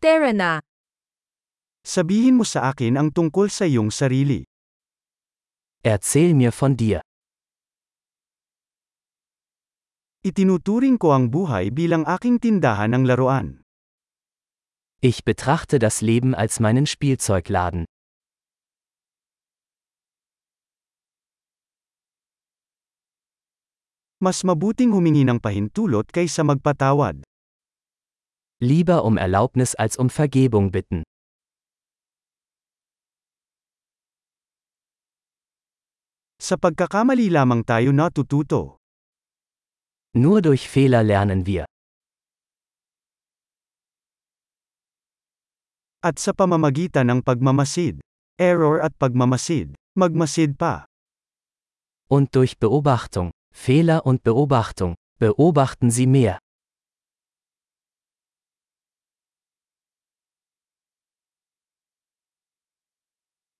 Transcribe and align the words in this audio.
Tara 0.00 0.32
na. 0.32 0.64
Sabihin 1.84 2.40
mo 2.40 2.48
sa 2.48 2.72
akin 2.72 2.96
ang 2.96 3.12
tungkol 3.12 3.52
sa 3.52 3.68
iyong 3.68 3.92
sarili. 3.92 4.48
Erzähl 5.84 6.32
mir 6.32 6.56
von 6.56 6.72
dir. 6.72 7.04
Itinuturing 10.24 10.96
ko 10.96 11.12
ang 11.12 11.28
buhay 11.28 11.68
bilang 11.68 12.08
aking 12.08 12.40
tindahan 12.40 12.96
ng 12.96 13.04
laruan. 13.04 13.60
Ich 15.04 15.20
betrachte 15.20 15.76
das 15.76 16.00
Leben 16.00 16.32
als 16.32 16.64
meinen 16.64 16.88
Spielzeugladen. 16.88 17.84
Mas 24.16 24.48
mabuting 24.48 24.96
humingi 24.96 25.28
ng 25.28 25.44
pahintulot 25.44 26.08
kaysa 26.08 26.40
magpatawad. 26.40 27.20
Lieber 28.62 29.04
um 29.08 29.16
Erlaubnis 29.16 29.74
als 29.74 29.96
um 29.96 30.10
Vergebung 30.12 30.68
bitten. 30.68 31.00
Sa 36.36 36.60
pagkakamali 36.60 37.32
lamang 37.32 37.64
tayo 37.64 37.88
natututo. 37.96 38.76
Nur 40.12 40.44
durch 40.44 40.68
Fehler 40.68 41.00
lernen 41.00 41.48
wir. 41.48 41.64
At 46.04 46.20
sa 46.20 46.36
pamamagitan 46.36 47.08
ng 47.08 47.20
pagmamasid, 47.24 48.04
error 48.36 48.84
at 48.84 48.92
pagmamasid, 49.00 49.72
magmasid 49.96 50.60
pa. 50.60 50.84
Und 52.12 52.36
durch 52.36 52.60
Beobachtung, 52.60 53.32
Fehler 53.56 54.04
und 54.04 54.20
Beobachtung, 54.20 55.00
beobachten 55.16 55.88
Sie 55.88 56.04
mehr. 56.04 56.36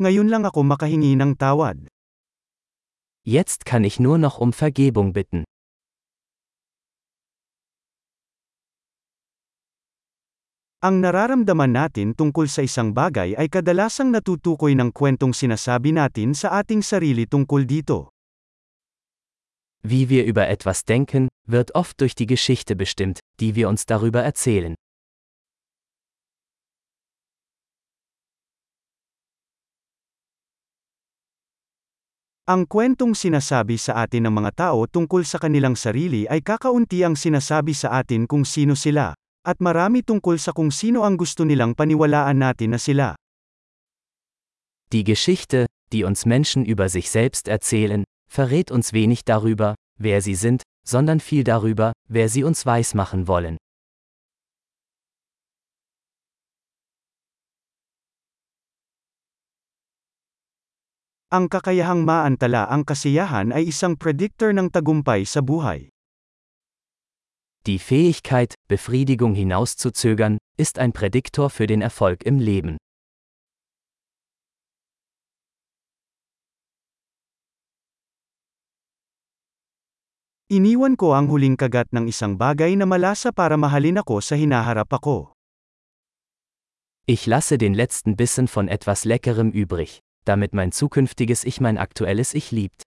Ngayon 0.00 0.32
lang 0.32 0.48
ako 0.48 0.64
makahingi 0.64 1.12
ng 1.12 1.36
tawad. 1.36 1.76
Jetzt 3.20 3.68
kann 3.68 3.84
ich 3.84 4.00
nur 4.00 4.16
noch 4.16 4.40
um 4.40 4.56
Vergebung 4.56 5.12
bitten. 5.12 5.44
Ang 10.80 11.04
nararamdaman 11.04 11.76
natin 11.76 12.16
tungkol 12.16 12.48
sa 12.48 12.64
isang 12.64 12.96
bagay 12.96 13.36
ay 13.36 13.52
kadalasang 13.52 14.08
natutukoy 14.08 14.72
ng 14.72 14.88
kwentong 14.88 15.36
sinasabi 15.36 15.92
natin 15.92 16.32
sa 16.32 16.56
ating 16.64 16.80
sarili 16.80 17.28
tungkol 17.28 17.68
dito. 17.68 18.08
Wie 19.84 20.08
wir 20.08 20.24
über 20.24 20.48
etwas 20.48 20.88
denken, 20.88 21.28
wird 21.44 21.76
oft 21.76 22.00
durch 22.00 22.16
die 22.16 22.24
Geschichte 22.24 22.72
bestimmt, 22.72 23.20
die 23.36 23.52
wir 23.52 23.68
uns 23.68 23.84
darüber 23.84 24.24
erzählen. 24.24 24.72
Ang 32.50 32.66
kwentong 32.66 33.14
sinasabi 33.14 33.78
sa 33.78 34.02
atin 34.02 34.26
ng 34.26 34.34
mga 34.34 34.74
tao 34.74 34.82
tungkol 34.90 35.22
sa 35.22 35.38
kanilang 35.38 35.78
sarili 35.78 36.26
ay 36.26 36.42
kakaunti 36.42 37.06
ang 37.06 37.14
sinasabi 37.14 37.70
sa 37.78 38.02
atin 38.02 38.26
kung 38.26 38.42
sino 38.42 38.74
sila, 38.74 39.14
at 39.46 39.62
marami 39.62 40.02
tungkol 40.02 40.34
sa 40.34 40.50
kung 40.50 40.74
sino 40.74 41.06
ang 41.06 41.14
gusto 41.14 41.46
nilang 41.46 41.78
paniwalaan 41.78 42.42
natin 42.42 42.74
na 42.74 42.82
sila. 42.82 43.14
Die 44.90 45.06
Geschichte, 45.06 45.70
die 45.94 46.02
uns 46.02 46.26
Menschen 46.26 46.66
über 46.66 46.90
sich 46.90 47.06
selbst 47.06 47.46
erzählen, 47.46 48.02
verrät 48.26 48.74
uns 48.74 48.90
wenig 48.90 49.22
darüber, 49.22 49.78
wer 49.94 50.18
sie 50.18 50.34
sind, 50.34 50.66
sondern 50.82 51.22
viel 51.22 51.46
darüber, 51.46 51.94
wer 52.10 52.26
sie 52.26 52.42
uns 52.42 52.66
weismachen 52.66 53.30
wollen. 53.30 53.59
Ang 61.30 61.46
kakayahang 61.46 62.02
maantala 62.02 62.66
ang 62.66 62.82
kasiyahan 62.82 63.54
ay 63.54 63.70
isang 63.70 63.94
predictor 63.94 64.50
ng 64.50 64.66
tagumpay 64.66 65.22
sa 65.22 65.38
buhay. 65.38 65.86
Die 67.62 67.78
Fähigkeit, 67.78 68.58
Befriedigung 68.66 69.38
hinauszuzögern, 69.38 70.42
ist 70.58 70.82
ein 70.82 70.90
Prädiktor 70.90 71.46
für 71.46 71.70
den 71.70 71.86
Erfolg 71.86 72.26
im 72.26 72.42
Leben. 72.42 72.82
Iniwan 80.50 80.98
ko 80.98 81.14
ang 81.14 81.30
huling 81.30 81.54
kagat 81.54 81.94
ng 81.94 82.10
isang 82.10 82.34
bagay 82.34 82.74
na 82.74 82.90
malasa 82.90 83.30
para 83.30 83.54
mahalin 83.54 84.02
ako 84.02 84.18
sa 84.18 84.34
hinaharap 84.34 84.90
ako. 84.90 85.30
Ich 87.06 87.30
lasse 87.30 87.54
den 87.54 87.78
letzten 87.78 88.18
Bissen 88.18 88.50
von 88.50 88.66
etwas 88.66 89.06
Leckerem 89.06 89.54
übrig, 89.54 90.02
damit 90.30 90.54
mein 90.54 90.70
zukünftiges 90.70 91.42
Ich 91.42 91.58
mein 91.60 91.74
aktuelles 91.74 92.38
Ich 92.38 92.54
liebt. 92.54 92.86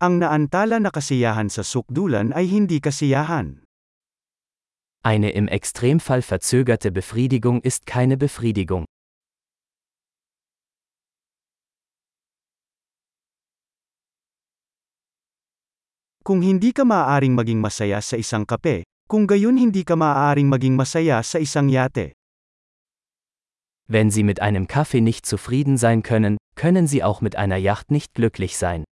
Ang 0.00 0.24
naantala 0.24 0.80
na 0.80 0.88
kasiyahan 0.88 1.52
sa 1.52 1.60
sukdulan 1.60 2.32
ay 2.32 2.48
hindi 2.48 2.80
kasiyahan. 2.80 3.68
Eine 5.04 5.36
im 5.36 5.44
Extremfall 5.48 6.24
verzögerte 6.24 6.88
Befriedigung 6.88 7.60
ist 7.60 7.84
keine 7.84 8.16
Befriedigung. 8.16 8.88
Kung 16.26 16.42
hindi 16.42 16.74
ka 16.74 16.82
maaaring 16.82 17.38
maging 17.38 17.62
masaya 17.62 18.02
sa 18.02 18.18
isang 18.18 18.42
kape, 18.42 18.82
kung 19.06 19.30
gayon 19.30 19.54
hindi 19.54 19.86
ka 19.86 19.94
maaaring 19.94 20.50
maging 20.50 20.74
masaya 20.74 21.22
sa 21.22 21.38
isang 21.38 21.70
yate. 21.70 22.10
Wenn 23.86 24.10
Sie 24.10 24.26
mit 24.26 24.42
einem 24.42 24.66
Kaffee 24.66 25.00
nicht 25.00 25.26
zufrieden 25.26 25.78
sein 25.78 26.02
können, 26.02 26.36
können 26.58 26.90
Sie 26.90 27.06
auch 27.06 27.22
mit 27.22 27.38
einer 27.38 27.56
Yacht 27.56 27.94
nicht 27.94 28.14
glücklich 28.14 28.58
sein. 28.58 28.82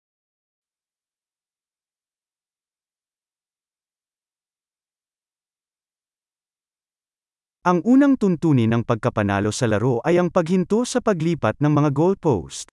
Ang 7.66 7.80
unang 7.82 8.20
tuntunin 8.20 8.70
ng 8.70 8.84
pagkapanalo 8.84 9.48
sa 9.50 9.66
laro 9.66 9.98
ay 10.04 10.20
ang 10.20 10.28
paghinto 10.28 10.84
sa 10.84 11.00
paglipat 11.00 11.58
ng 11.64 11.72
mga 11.72 11.90
goalpost. 11.96 12.68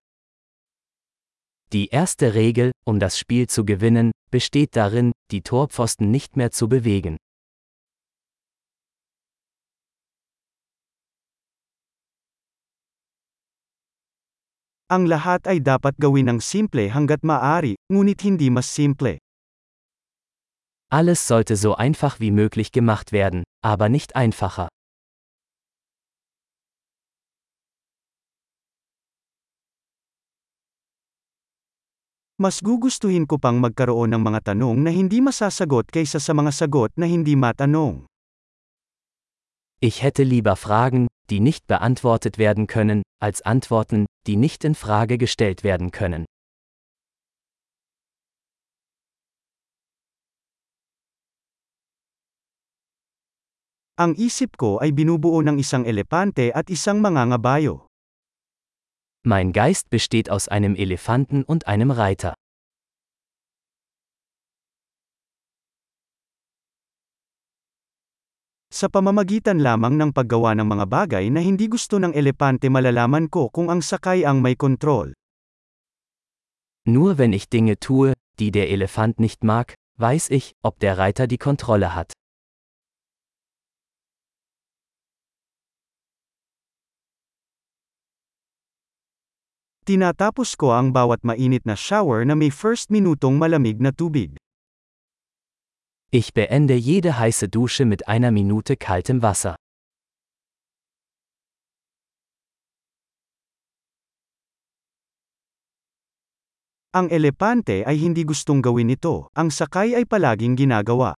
Die 1.72 1.88
erste 1.88 2.35
Regel, 2.35 2.75
um 2.84 3.00
das 3.00 3.16
Spiel 3.16 3.47
zu 3.47 3.63
gewinnen, 3.63 4.12
besteht 4.29 4.75
darin, 4.75 5.16
die 5.31 5.41
Torpfosten 5.41 6.12
nicht 6.12 6.35
mehr 6.35 6.52
zu 6.52 6.68
bewegen. 6.68 7.16
Ang 14.91 15.07
lahat 15.07 15.47
ay 15.47 15.63
dapat 15.63 15.96
gawin 15.96 16.28
ng 16.28 16.44
simple 16.44 16.91
hanggat 16.91 17.24
maaari, 17.24 17.79
ngunit 17.88 18.28
hindi 18.28 18.52
mas 18.52 18.68
simple. 18.68 19.24
Alles 20.91 21.24
sollte 21.24 21.56
so 21.56 21.79
einfach 21.79 22.19
wie 22.19 22.28
möglich 22.28 22.75
gemacht 22.75 23.16
werden, 23.16 23.47
aber 23.63 23.88
nicht 23.88 24.19
einfacher. 24.19 24.68
Mas 32.35 32.59
gugustuhin 32.59 33.31
ko 33.31 33.40
pang 33.40 33.63
magkaroon 33.63 34.12
ng 34.12 34.19
mga 34.19 34.52
tanong 34.52 34.84
na 34.84 34.91
hindi 34.91 35.23
masasagot 35.23 35.88
kaysa 35.88 36.19
sa 36.19 36.35
mga 36.35 36.52
sagot 36.52 36.91
na 37.00 37.08
hindi 37.08 37.40
matanong. 37.40 38.12
Ich 39.79 40.03
hätte 40.03 40.28
lieber 40.28 40.59
Fragen, 40.59 41.08
die 41.31 41.39
nicht 41.39 41.65
beantwortet 41.65 42.37
werden 42.37 42.67
können, 42.67 43.03
als 43.23 43.41
Antworten, 43.41 44.05
die 44.27 44.35
nicht 44.35 44.65
in 44.65 44.75
Frage 44.75 45.17
gestellt 45.17 45.63
werden 45.63 45.91
können. 45.91 46.25
Ang 53.95 54.17
isip 54.17 54.57
ko 54.57 54.81
ay 54.81 54.91
binubuo 54.91 55.39
ng 55.45 55.61
isang 55.61 55.85
elepante 55.85 56.51
at 56.57 56.67
isang 56.73 56.99
mangangabayo. 56.99 57.85
Mein 59.23 59.53
Geist 59.53 59.93
besteht 59.93 60.34
aus 60.34 60.49
einem 60.49 60.73
Elefanten 60.75 61.45
und 61.45 61.67
einem 61.69 61.91
Reiter. 61.91 62.34
Sa 68.72 68.88
pamamagitan 68.88 69.59
lamang 69.59 70.00
ng 70.00 70.16
paggawa 70.16 70.56
ng 70.56 70.64
mga 70.64 70.85
bagay 70.88 71.28
na 71.28 71.44
hindi 71.44 71.68
gusto 71.68 72.00
ng 72.00 72.16
elepante 72.16 72.72
malalaman 72.72 73.28
ko 73.28 73.52
kung 73.52 73.68
ang 73.68 73.84
sakay 73.84 74.23
ang 74.23 74.40
may 74.40 74.56
kontrol. 74.56 75.12
Nur 76.88 77.20
wenn 77.20 77.35
ich 77.35 77.52
Dinge 77.52 77.76
tue, 77.84 78.16
die 78.40 78.47
der 78.47 78.72
Elefant 78.72 79.20
nicht 79.20 79.44
mag, 79.44 79.76
weiß 80.00 80.32
ich, 80.32 80.56
ob 80.64 80.79
der 80.79 80.96
Reiter 80.96 81.28
die 81.28 81.35
Kontrolle 81.35 81.91
hat. 82.00 82.16
Tinatapos 89.84 90.56
ko 90.56 90.72
ang 90.72 90.96
bawat 90.96 91.28
mainit 91.28 91.68
na 91.68 91.76
shower 91.76 92.23
na 92.23 92.40
may 92.40 92.47
first 92.47 92.88
minutong 92.88 93.35
malamig 93.35 93.84
na 93.84 93.91
tubig. 93.91 94.40
Ich 96.13 96.34
beende 96.34 96.75
jede 96.75 97.17
heiße 97.17 97.47
Dusche 97.47 97.85
mit 97.85 98.09
einer 98.09 98.31
Minute 98.31 98.75
kaltem 98.75 99.22
Wasser. 99.22 99.55
Ang 106.91 107.08
elepante 107.08 107.87
ay 107.87 107.96
hindi 107.96 108.28
gustong 108.28 108.59
gawin 108.59 108.91
ito, 108.91 109.31
ang 109.31 109.55
sakay 109.55 109.96
ay 109.96 110.03
palaging 110.03 110.59
ginagawa. 110.59 111.16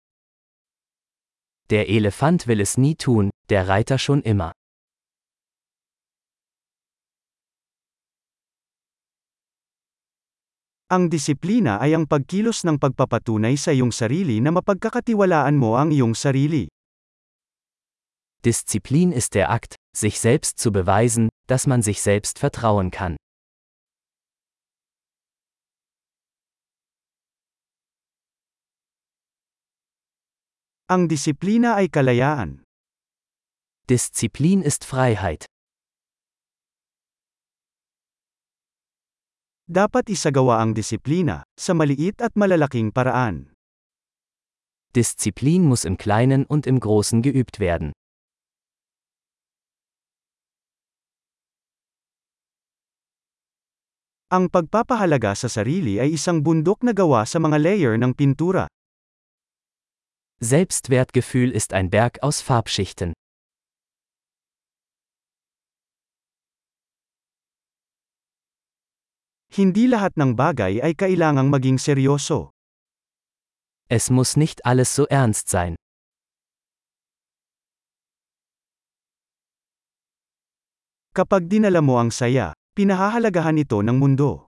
Der 1.72 1.88
Elefant 1.88 2.44
will 2.44 2.60
es 2.60 2.76
nie 2.76 2.92
tun, 2.92 3.30
der 3.48 3.72
Reiter 3.72 3.96
schon 3.96 4.20
immer. 4.20 4.52
Ang 10.92 11.08
disiplina 11.08 11.80
ay 11.80 11.96
ang 11.96 12.04
pagkilos 12.04 12.68
ng 12.68 12.76
pagpapatunay 12.76 13.56
sa 13.56 13.72
iyong 13.72 13.96
sarili 13.96 14.44
na 14.44 14.52
mapagkakatiwalaan 14.52 15.56
mo 15.56 15.80
ang 15.80 15.88
iyong 15.88 16.12
sarili. 16.12 16.68
Disziplin 18.44 19.08
ist 19.08 19.32
der 19.32 19.48
Akt, 19.48 19.80
sich 19.96 20.20
selbst 20.20 20.60
zu 20.60 20.68
beweisen, 20.68 21.32
dass 21.48 21.64
man 21.64 21.80
sich 21.80 22.04
selbst 22.04 22.36
vertrauen 22.36 22.92
kann. 22.92 23.16
Ang 30.92 31.08
disiplina 31.08 31.80
ay 31.80 31.88
kalayaan. 31.88 32.68
Disziplin 33.88 34.60
ist 34.60 34.84
Freiheit. 34.84 35.48
Dapat 39.70 40.10
isagawa 40.10 40.58
ang 40.58 40.74
disiplina, 40.74 41.46
sa 41.54 41.70
maliit 41.70 42.18
at 42.18 42.34
malalaking 42.34 42.90
paraan. 42.90 43.54
Disziplin 44.90 45.64
muss 45.64 45.86
im 45.86 45.94
Kleinen 45.96 46.44
und 46.44 46.66
im 46.66 46.82
Großen 46.82 47.22
geübt 47.22 47.62
werden. 47.62 47.94
Ang 54.32 54.50
pagpapahalaga 54.50 55.36
sa 55.38 55.46
sarili 55.46 56.02
ay 56.02 56.16
isang 56.16 56.42
bundok 56.42 56.82
na 56.82 56.90
gawa 56.90 57.22
sa 57.22 57.38
mga 57.38 57.56
layer 57.62 57.94
ng 58.00 58.18
pintura. 58.18 58.66
Selbstwertgefühl 60.42 61.54
ist 61.54 61.70
ein 61.70 61.86
Berg 61.86 62.18
aus 62.18 62.42
Farbschichten. 62.42 63.14
Hindi 69.52 69.84
lahat 69.84 70.16
ng 70.16 70.32
bagay 70.32 70.80
ay 70.80 70.96
kailangang 70.96 71.52
maging 71.52 71.76
seryoso. 71.76 72.56
Es 73.84 74.08
muss 74.08 74.32
nicht 74.32 74.64
alles 74.64 74.88
so 74.88 75.04
ernst 75.12 75.52
sein. 75.52 75.76
Kapag 81.12 81.52
dinala 81.52 81.84
mo 81.84 82.00
ang 82.00 82.08
saya, 82.08 82.56
pinahahalagahan 82.72 83.60
ito 83.60 83.84
ng 83.84 84.00
mundo. 84.00 84.48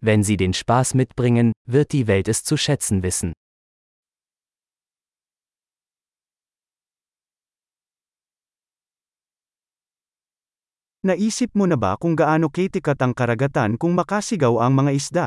Wenn 0.00 0.24
sie 0.24 0.40
den 0.40 0.56
Spaß 0.56 0.96
mitbringen, 0.96 1.52
wird 1.68 1.92
die 1.92 2.08
Welt 2.08 2.32
es 2.32 2.40
zu 2.48 2.56
schätzen 2.56 3.04
wissen. 3.04 3.36
Naisip 11.08 11.56
mo 11.56 11.64
na 11.64 11.80
ba 11.80 11.96
kung 11.96 12.12
gaano 12.12 12.52
katikat 12.52 13.00
ang 13.00 13.16
karagatan 13.16 13.80
kung 13.80 13.96
makasigaw 13.96 14.60
ang 14.60 14.76
mga 14.76 14.92
isda? 14.92 15.26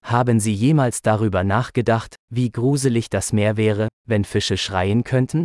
Haben 0.00 0.40
Sie 0.40 0.56
jemals 0.56 1.04
darüber 1.04 1.44
nachgedacht, 1.44 2.16
wie 2.32 2.48
gruselig 2.48 3.12
das 3.12 3.36
Meer 3.36 3.60
wäre, 3.60 3.92
wenn 4.08 4.24
Fische 4.24 4.56
schreien 4.56 5.04
könnten? 5.04 5.44